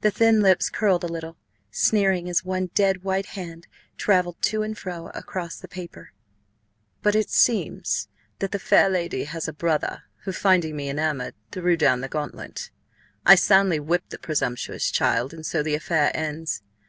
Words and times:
The 0.00 0.10
thin 0.10 0.40
lips 0.40 0.68
curled 0.68 1.04
a 1.04 1.06
little, 1.06 1.36
sneering, 1.70 2.28
as 2.28 2.44
one 2.44 2.70
dead 2.74 3.04
white 3.04 3.26
hand 3.38 3.68
travelled 3.96 4.42
to 4.42 4.64
and 4.64 4.76
fro 4.76 5.12
across 5.14 5.54
the 5.54 5.68
paper."... 5.68 6.10
but 7.04 7.14
it 7.14 7.30
seems 7.30 8.08
that 8.40 8.50
the 8.50 8.58
Fair 8.58 8.90
Lady 8.90 9.22
has 9.22 9.46
a 9.46 9.52
Brother, 9.52 10.02
who, 10.24 10.32
finding 10.32 10.74
Me 10.74 10.90
Enamoured, 10.90 11.34
threw 11.52 11.76
down 11.76 12.00
the 12.00 12.08
Gauntlet. 12.08 12.72
I 13.24 13.36
soundly 13.36 13.78
whipt 13.78 14.10
the 14.10 14.18
presumptuous 14.18 14.90
Child, 14.90 15.32
and 15.32 15.46
so 15.46 15.62
the 15.62 15.76
Affair 15.76 16.10
ends. 16.12 16.60